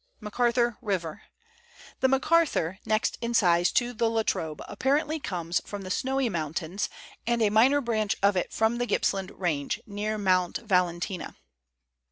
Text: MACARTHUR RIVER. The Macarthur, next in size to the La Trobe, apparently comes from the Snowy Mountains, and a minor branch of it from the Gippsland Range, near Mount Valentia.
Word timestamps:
MACARTHUR 0.19 0.79
RIVER. 0.81 1.21
The 1.99 2.07
Macarthur, 2.07 2.79
next 2.87 3.19
in 3.21 3.35
size 3.35 3.71
to 3.73 3.93
the 3.93 4.09
La 4.09 4.23
Trobe, 4.23 4.63
apparently 4.67 5.19
comes 5.19 5.61
from 5.63 5.83
the 5.83 5.91
Snowy 5.91 6.27
Mountains, 6.27 6.89
and 7.27 7.39
a 7.39 7.51
minor 7.51 7.81
branch 7.81 8.15
of 8.23 8.35
it 8.35 8.51
from 8.51 8.79
the 8.79 8.87
Gippsland 8.87 9.29
Range, 9.39 9.79
near 9.85 10.17
Mount 10.17 10.57
Valentia. 10.57 11.35